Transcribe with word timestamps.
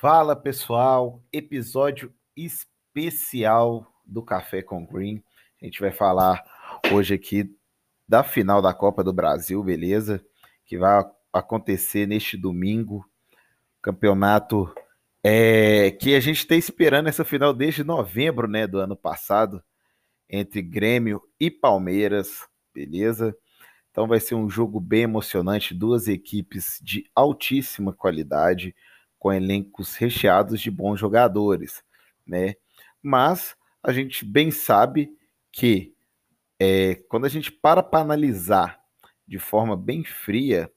Fala 0.00 0.34
pessoal, 0.34 1.22
episódio 1.32 2.12
especial 2.36 3.86
do 4.04 4.22
Café 4.22 4.60
com 4.60 4.84
Green. 4.84 5.22
A 5.62 5.64
gente 5.64 5.80
vai 5.80 5.92
falar 5.92 6.44
hoje 6.92 7.14
aqui 7.14 7.48
da 8.06 8.22
final 8.22 8.60
da 8.60 8.74
Copa 8.74 9.04
do 9.04 9.12
Brasil, 9.12 9.62
beleza? 9.62 10.22
Que 10.66 10.76
vai 10.76 11.02
acontecer 11.32 12.06
neste 12.06 12.36
domingo. 12.36 13.08
Campeonato 13.80 14.74
é, 15.22 15.92
que 15.92 16.14
a 16.14 16.20
gente 16.20 16.38
está 16.38 16.56
esperando 16.56 17.08
essa 17.08 17.24
final 17.24 17.54
desde 17.54 17.84
novembro 17.84 18.48
né, 18.48 18.66
do 18.66 18.80
ano 18.80 18.96
passado, 18.96 19.62
entre 20.28 20.60
Grêmio 20.60 21.22
e 21.38 21.50
Palmeiras, 21.50 22.46
beleza? 22.74 23.34
Então 23.90 24.08
vai 24.08 24.18
ser 24.18 24.34
um 24.34 24.50
jogo 24.50 24.80
bem 24.80 25.02
emocionante, 25.02 25.72
duas 25.72 26.08
equipes 26.08 26.78
de 26.82 27.08
altíssima 27.14 27.92
qualidade 27.92 28.74
com 29.24 29.32
elencos 29.32 29.96
recheados 29.96 30.60
de 30.60 30.70
bons 30.70 31.00
jogadores, 31.00 31.82
né? 32.26 32.56
Mas 33.02 33.56
a 33.82 33.90
gente 33.90 34.22
bem 34.22 34.50
sabe 34.50 35.16
que 35.50 35.94
é, 36.60 36.96
quando 37.08 37.24
a 37.24 37.30
gente 37.30 37.50
para 37.50 37.82
para 37.82 38.00
analisar 38.00 38.78
de 39.26 39.38
forma 39.38 39.78
bem 39.78 40.04
fria, 40.04 40.70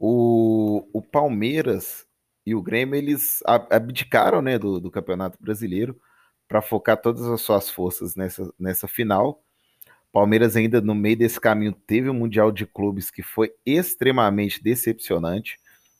o, 0.00 0.84
o 0.92 1.00
Palmeiras 1.00 2.08
e 2.44 2.56
o 2.56 2.60
Grêmio 2.60 2.96
eles 2.96 3.40
abdicaram 3.46 4.42
né, 4.42 4.58
do, 4.58 4.80
do 4.80 4.90
Campeonato 4.90 5.38
Brasileiro 5.40 5.96
para 6.48 6.60
focar 6.60 7.00
todas 7.00 7.24
as 7.24 7.40
suas 7.40 7.70
forças 7.70 8.16
nessa, 8.16 8.52
nessa 8.58 8.88
final. 8.88 9.44
Palmeiras 10.12 10.56
ainda 10.56 10.80
no 10.80 10.96
meio 10.96 11.18
desse 11.18 11.40
caminho 11.40 11.72
teve 11.86 12.10
um 12.10 12.14
Mundial 12.14 12.50
de 12.50 12.66
Clubes 12.66 13.12
que 13.12 13.22
foi 13.22 13.54
extremamente 13.64 14.60
decepcionante, 14.60 15.56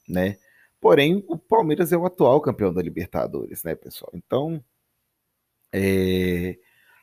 né? 0.09 0.37
Porém, 0.81 1.25
o 1.29 1.37
Palmeiras 1.37 1.93
é 1.93 1.97
o 1.97 2.07
atual 2.07 2.41
campeão 2.41 2.73
da 2.73 2.83
Libertadores, 2.83 3.63
né, 3.63 3.75
pessoal? 3.75 4.11
Então, 4.15 4.65
é, 5.73 6.57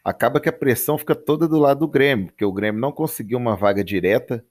acaba 0.03 0.39
que 0.39 0.49
a 0.49 0.53
pressão 0.53 0.97
fica 0.97 1.15
toda 1.15 1.47
do 1.47 1.59
lado 1.59 1.81
do 1.81 1.87
Grêmio, 1.87 2.27
porque 2.27 2.45
o 2.45 2.51
Grêmio 2.51 2.81
não 2.81 2.91
conseguiu 2.91 3.37
uma 3.37 3.55
vaga 3.55 3.83
direta 3.83 4.43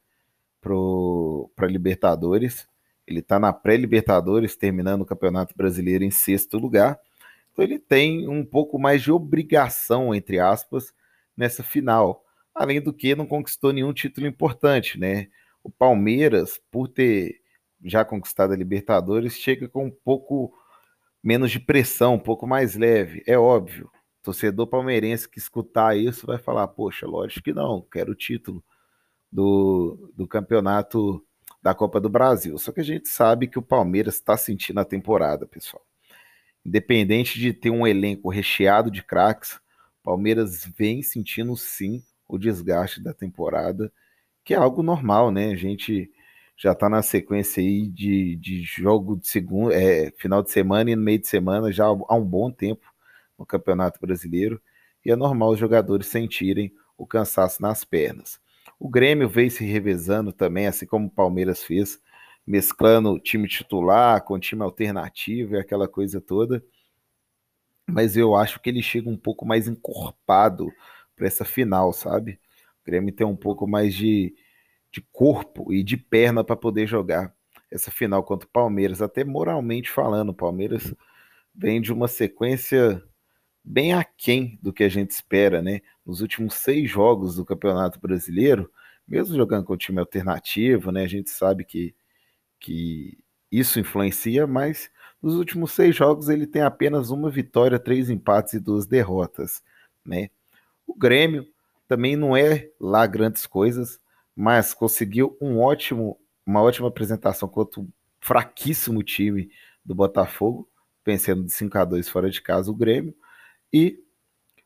para 0.61 1.67
Libertadores. 1.67 2.69
Ele 3.07 3.21
está 3.21 3.39
na 3.39 3.53
pré-Libertadores, 3.53 4.57
terminando 4.57 5.03
o 5.03 5.07
Campeonato 5.07 5.55
Brasileiro 5.57 6.05
em 6.05 6.11
sexto 6.11 6.59
lugar. 6.59 6.99
Então 7.53 7.65
ele 7.65 7.79
tem 7.79 8.29
um 8.29 8.45
pouco 8.45 8.79
mais 8.79 9.03
de 9.03 9.11
obrigação, 9.11 10.15
entre 10.15 10.39
aspas, 10.39 10.93
nessa 11.37 11.63
final. 11.63 12.25
Além 12.55 12.81
do 12.81 12.93
que 12.93 13.15
não 13.15 13.27
conquistou 13.27 13.73
nenhum 13.73 13.93
título 13.93 14.27
importante, 14.27 14.99
né? 14.99 15.29
O 15.63 15.71
Palmeiras, 15.71 16.61
por 16.71 16.89
ter 16.89 17.41
já 17.87 18.05
conquistada 18.05 18.55
a 18.55 18.56
Libertadores, 18.56 19.34
chega 19.34 19.69
com 19.69 19.87
um 19.87 19.91
pouco 19.91 20.53
menos 21.23 21.51
de 21.51 21.61
pressão, 21.61 22.15
um 22.15 22.19
pouco 22.19 22.47
mais 22.47 22.77
leve. 22.77 23.23
É 23.27 23.39
óbvio. 23.39 23.91
Torcedor 24.23 24.67
palmeirense 24.67 25.28
que 25.28 25.39
escutar 25.39 25.97
isso 25.97 26.27
vai 26.27 26.39
falar: 26.39 26.67
poxa, 26.69 27.06
lógico 27.06 27.45
que 27.45 27.53
não, 27.53 27.81
quero 27.91 28.12
o 28.12 28.17
título 28.17 28.62
do, 29.31 30.12
do 30.17 30.27
campeonato 30.27 31.25
da 31.62 31.75
Copa 31.75 32.01
do 32.01 32.09
Brasil. 32.09 32.59
Só 32.59 32.73
que 32.73 32.81
a 32.81 32.84
gente 32.84 33.09
sabe 33.09 33.47
que 33.47 33.59
o 33.59 33.62
Palmeiras 33.62 34.15
está 34.15 34.37
sentindo 34.37 34.81
a 34.81 34.84
temporada, 34.84 35.47
pessoal. 35.47 35.84
Independente 36.65 37.39
de 37.39 37.53
ter 37.53 37.71
um 37.71 37.87
elenco 37.87 38.28
recheado 38.28 38.91
de 38.91 39.03
craques, 39.03 39.61
Palmeiras 40.03 40.65
vem 40.77 41.03
sentindo 41.03 41.56
sim 41.56 42.03
o 42.28 42.39
desgaste 42.39 43.00
da 43.00 43.12
temporada, 43.12 43.93
que 44.45 44.55
é 44.55 44.56
algo 44.56 44.83
normal, 44.83 45.31
né? 45.31 45.50
A 45.50 45.56
gente 45.56 46.11
já 46.57 46.73
está 46.73 46.89
na 46.89 47.03
sequência 47.03 47.62
aí 47.62 47.87
de, 47.87 48.37
de 48.37 48.62
jogo 48.62 49.17
de 49.17 49.29
segundo, 49.29 49.73
é, 49.73 50.11
final 50.12 50.43
de 50.43 50.51
semana 50.51 50.91
e 50.91 50.97
no 50.97 51.03
meio 51.03 51.19
de 51.19 51.29
semana 51.29 51.71
já 51.71 51.85
há 51.85 52.15
um 52.15 52.25
bom 52.25 52.51
tempo 52.51 52.87
no 53.39 53.45
Campeonato 53.45 54.01
Brasileiro 54.01 54.61
e 55.05 55.11
é 55.11 55.17
normal 55.17 55.51
os 55.51 55.59
jogadores 55.59 56.07
sentirem 56.07 56.73
o 56.97 57.07
cansaço 57.07 57.61
nas 57.61 57.84
pernas. 57.84 58.41
O 58.78 58.89
Grêmio 58.89 59.28
veio 59.28 59.50
se 59.50 59.65
revezando 59.65 60.33
também, 60.33 60.67
assim 60.67 60.87
como 60.87 61.06
o 61.06 61.11
Palmeiras 61.11 61.62
fez, 61.62 62.00
mesclando 62.47 63.19
time 63.21 63.47
titular 63.47 64.23
com 64.25 64.38
time 64.38 64.62
alternativo 64.62 65.55
e 65.55 65.59
aquela 65.59 65.87
coisa 65.87 66.21
toda. 66.21 66.65
Mas 67.88 68.17
eu 68.17 68.34
acho 68.34 68.61
que 68.61 68.71
ele 68.71 68.83
chega 68.83 69.09
um 69.09 69.17
pouco 69.17 69.47
mais 69.47 69.69
encorpado 69.69 70.73
para 71.15 71.27
essa 71.27 71.44
final, 71.44 71.93
sabe? 71.93 72.41
O 72.83 72.87
Grêmio 72.87 73.15
tem 73.15 73.27
um 73.27 73.37
pouco 73.37 73.67
mais 73.67 73.94
de, 73.94 74.34
de 74.91 75.01
corpo 75.13 75.73
e 75.73 75.83
de 75.83 75.97
perna 75.97 76.43
para 76.43 76.57
poder 76.57 76.87
jogar 76.87 77.35
essa 77.71 77.91
final 77.91 78.23
contra 78.23 78.49
o 78.49 78.51
Palmeiras, 78.51 79.03
até 79.03 79.25
moralmente 79.25 79.91
falando. 79.91 80.31
O 80.31 80.35
Palmeiras 80.35 80.95
vem 81.55 81.81
de 81.81 81.93
uma 81.93 82.09
sequência 82.09 83.03
bem 83.63 83.93
aquém 83.93 84.59
do 84.63 84.73
que 84.73 84.85
a 84.85 84.89
gente 84.89 85.11
espera, 85.11 85.61
né? 85.61 85.81
Nos 86.05 86.21
últimos 86.21 86.55
seis 86.55 86.89
jogos 86.89 87.37
do 87.37 87.45
Campeonato 87.45 87.99
Brasileiro, 87.99 88.71
mesmo 89.07 89.37
jogando 89.37 89.65
com 89.65 89.77
time 89.77 89.99
alternativo, 89.99 90.93
né? 90.93 91.03
A 91.03 91.09
gente 91.09 91.31
sabe 91.31 91.65
que, 91.65 91.95
que 92.61 93.19
isso 93.51 93.81
influencia, 93.81 94.47
mas 94.47 94.91
nos 95.21 95.35
últimos 95.35 95.73
seis 95.73 95.95
jogos 95.97 96.29
ele 96.29 96.47
tem 96.47 96.63
apenas 96.63 97.11
uma 97.11 97.29
vitória, 97.31 97.79
três 97.79 98.09
empates 98.09 98.55
e 98.55 98.61
duas 98.61 98.87
derrotas, 98.87 99.63
né? 100.05 100.31
O 100.87 100.95
Grêmio 100.95 101.47
também 101.89 102.17
não 102.17 102.37
é 102.37 102.69
lá 102.81 103.07
grandes 103.07 103.47
coisas, 103.47 104.01
mas 104.37 104.75
conseguiu 104.75 105.37
um 105.41 105.59
ótimo, 105.59 106.21
uma 106.45 106.61
ótima 106.61 106.89
apresentação 106.89 107.49
contra 107.49 107.81
o 107.81 107.89
fraquíssimo 108.21 109.03
time 109.03 109.51
do 109.83 109.95
Botafogo, 109.95 110.69
vencendo 111.05 111.45
de 111.45 111.53
5 111.53 111.79
a 111.79 111.85
2 111.85 112.09
fora 112.09 112.29
de 112.29 112.43
casa 112.43 112.71
o 112.71 112.75
Grêmio. 112.75 113.15
E 113.73 113.99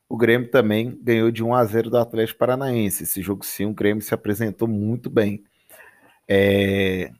o 0.09 0.17
Grêmio 0.17 0.51
também 0.51 0.99
ganhou 1.01 1.31
de 1.31 1.41
1 1.41 1.53
a 1.53 1.63
0 1.63 1.89
do 1.89 1.97
Atlético 1.97 2.39
Paranaense. 2.39 3.03
Esse 3.03 3.21
jogo 3.21 3.45
sim, 3.45 3.65
o 3.65 3.73
Grêmio 3.73 4.03
se 4.03 4.13
apresentou 4.13 4.67
muito 4.67 5.09
bem. 5.09 5.43
É... 6.27 7.11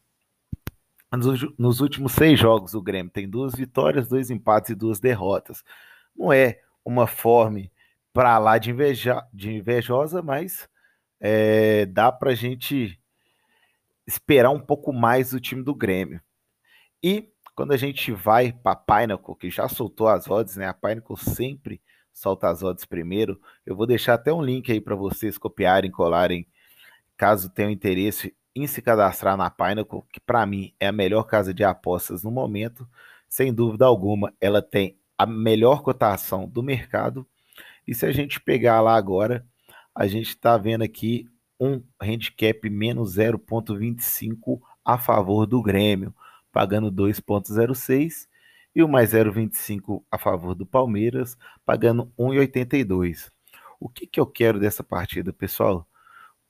Nos 1.57 1.81
últimos 1.81 2.13
seis 2.13 2.39
jogos, 2.39 2.73
o 2.73 2.81
Grêmio 2.81 3.11
tem 3.11 3.29
duas 3.29 3.53
vitórias, 3.53 4.07
dois 4.07 4.29
empates 4.29 4.71
e 4.71 4.75
duas 4.75 4.99
derrotas. 4.99 5.63
Não 6.15 6.31
é 6.33 6.59
uma 6.83 7.07
forma 7.07 7.61
para 8.11 8.37
lá 8.37 8.57
de, 8.57 8.71
inveja... 8.71 9.25
de 9.33 9.51
invejosa, 9.51 10.21
mas 10.21 10.67
é, 11.21 11.85
dá 11.85 12.11
para 12.11 12.31
a 12.31 12.35
gente 12.35 12.99
esperar 14.07 14.49
um 14.49 14.59
pouco 14.59 14.91
mais 14.91 15.31
do 15.31 15.39
time 15.39 15.63
do 15.63 15.75
Grêmio. 15.75 16.19
E 17.03 17.31
quando 17.55 17.73
a 17.73 17.77
gente 17.77 18.11
vai 18.11 18.51
para 18.51 18.71
a 18.71 18.75
Pinnacle, 18.75 19.35
que 19.35 19.49
já 19.51 19.67
soltou 19.69 20.07
as 20.07 20.27
odds, 20.27 20.57
né? 20.57 20.67
A 20.67 20.73
Pinnacle 20.73 21.15
sempre 21.15 21.79
solta 22.11 22.49
as 22.49 22.63
odds 22.63 22.85
primeiro. 22.85 23.39
Eu 23.65 23.75
vou 23.75 23.85
deixar 23.85 24.15
até 24.15 24.33
um 24.33 24.41
link 24.41 24.71
aí 24.71 24.81
para 24.81 24.95
vocês 24.95 25.37
copiarem, 25.37 25.91
colarem, 25.91 26.47
caso 27.15 27.49
tenham 27.51 27.71
interesse 27.71 28.35
em 28.55 28.65
se 28.67 28.81
cadastrar 28.81 29.37
na 29.37 29.49
Pinnacle, 29.49 30.01
que 30.11 30.19
para 30.19 30.45
mim 30.45 30.73
é 30.79 30.87
a 30.87 30.91
melhor 30.91 31.23
casa 31.23 31.53
de 31.53 31.63
apostas 31.63 32.23
no 32.23 32.31
momento. 32.31 32.87
Sem 33.29 33.53
dúvida 33.53 33.85
alguma, 33.85 34.33
ela 34.41 34.61
tem 34.61 34.97
a 35.17 35.25
melhor 35.25 35.83
cotação 35.83 36.49
do 36.49 36.63
mercado. 36.63 37.25
E 37.87 37.93
se 37.93 38.05
a 38.05 38.11
gente 38.11 38.41
pegar 38.41 38.81
lá 38.81 38.95
agora, 38.95 39.45
a 39.93 40.07
gente 40.07 40.29
está 40.29 40.57
vendo 40.57 40.83
aqui 40.83 41.27
um 41.59 41.83
handicap 42.01 42.69
menos 42.69 43.17
0,25 43.17 44.59
a 44.83 44.97
favor 44.97 45.45
do 45.45 45.61
Grêmio, 45.61 46.13
pagando 46.51 46.91
2,06 46.91 48.27
e 48.75 48.81
o 48.81 48.87
mais 48.87 49.13
0,25 49.13 50.03
a 50.09 50.17
favor 50.17 50.55
do 50.55 50.65
Palmeiras, 50.65 51.37
pagando 51.65 52.11
1,82. 52.17 53.29
O 53.79 53.89
que, 53.89 54.07
que 54.07 54.19
eu 54.19 54.25
quero 54.25 54.59
dessa 54.59 54.83
partida, 54.83 55.33
pessoal? 55.33 55.87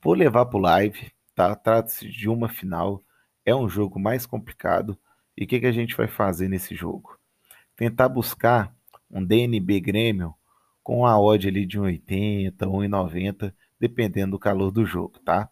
Vou 0.02 0.13
levar 0.13 0.46
para 0.46 0.58
o 0.58 0.62
live, 0.62 1.12
tá? 1.35 1.56
Trata-se 1.56 2.08
de 2.08 2.29
uma 2.29 2.47
final, 2.47 3.02
é 3.46 3.56
um 3.56 3.68
jogo 3.68 4.00
mais 4.00 4.25
complicado. 4.25 4.97
E 5.35 5.44
o 5.44 5.47
que, 5.47 5.59
que 5.59 5.66
a 5.66 5.72
gente 5.72 5.96
vai 5.96 6.08
fazer 6.08 6.47
nesse 6.47 6.75
jogo? 6.75 7.18
Tentar 7.76 8.09
buscar 8.09 8.73
um 9.09 9.23
DNB 9.23 9.79
Grêmio 9.79 10.35
com 10.84 11.06
a 11.06 11.20
odd 11.20 11.48
ali 11.48 11.66
de 11.66 11.80
1,80, 11.80 12.58
1,90, 12.58 13.54
dependendo 13.80 14.32
do 14.32 14.40
calor 14.40 14.72
do 14.72 14.86
jogo, 14.86 15.20
tá? 15.20 15.50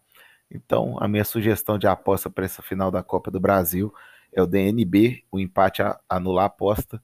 Então, 0.50 0.96
a 1.00 1.06
minha 1.06 1.24
sugestão 1.24 1.78
de 1.78 1.86
aposta 1.86 2.28
para 2.28 2.44
essa 2.44 2.62
final 2.62 2.90
da 2.90 3.02
Copa 3.02 3.30
do 3.30 3.38
Brasil 3.40 3.94
é 4.32 4.42
o 4.42 4.46
DNB, 4.46 5.24
o 5.30 5.38
empate 5.38 5.82
a, 5.82 6.00
anular 6.08 6.44
a 6.44 6.46
aposta 6.46 7.02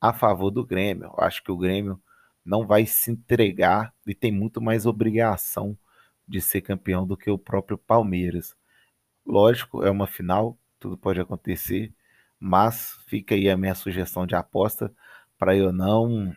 a 0.00 0.12
favor 0.12 0.50
do 0.50 0.64
Grêmio. 0.64 1.04
Eu 1.16 1.24
acho 1.24 1.42
que 1.42 1.50
o 1.50 1.56
Grêmio 1.56 2.00
não 2.44 2.66
vai 2.66 2.86
se 2.86 3.10
entregar 3.10 3.92
e 4.06 4.14
tem 4.14 4.32
muito 4.32 4.60
mais 4.60 4.86
obrigação 4.86 5.76
de 6.26 6.40
ser 6.40 6.62
campeão 6.62 7.06
do 7.06 7.16
que 7.16 7.30
o 7.30 7.38
próprio 7.38 7.78
Palmeiras. 7.78 8.56
Lógico, 9.24 9.84
é 9.84 9.90
uma 9.90 10.06
final, 10.06 10.58
tudo 10.78 10.96
pode 10.96 11.20
acontecer, 11.20 11.92
mas 12.38 12.98
fica 13.06 13.34
aí 13.34 13.50
a 13.50 13.56
minha 13.56 13.74
sugestão 13.74 14.26
de 14.26 14.34
aposta 14.34 14.92
para 15.38 15.56
eu 15.56 15.72
não 15.72 16.34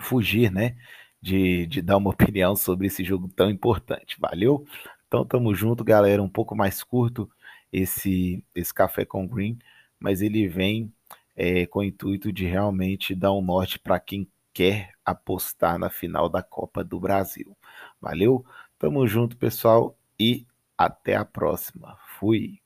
fugir, 0.00 0.50
né? 0.50 0.76
De, 1.20 1.66
de 1.66 1.82
dar 1.82 1.96
uma 1.96 2.10
opinião 2.10 2.56
sobre 2.56 2.86
esse 2.88 3.04
jogo 3.04 3.28
tão 3.28 3.50
importante. 3.50 4.16
Valeu? 4.20 4.66
Então 5.06 5.24
tamo 5.24 5.54
junto, 5.54 5.84
galera. 5.84 6.22
Um 6.22 6.28
pouco 6.28 6.54
mais 6.56 6.82
curto 6.82 7.30
esse, 7.72 8.44
esse 8.54 8.72
café 8.74 9.04
com 9.04 9.26
green, 9.26 9.58
mas 9.98 10.22
ele 10.22 10.46
vem 10.48 10.92
é, 11.36 11.66
com 11.66 11.80
o 11.80 11.84
intuito 11.84 12.32
de 12.32 12.44
realmente 12.46 13.14
dar 13.14 13.32
um 13.32 13.42
norte 13.42 13.78
para 13.78 13.98
quem 14.00 14.28
quer 14.52 14.92
apostar 15.04 15.78
na 15.78 15.88
final 15.90 16.28
da 16.28 16.42
Copa 16.42 16.84
do 16.84 17.00
Brasil. 17.00 17.56
Valeu? 18.00 18.44
Tamo 18.78 19.06
junto, 19.06 19.36
pessoal, 19.36 19.96
e 20.18 20.46
até 20.76 21.16
a 21.16 21.24
próxima. 21.24 21.96
Fui. 22.18 22.61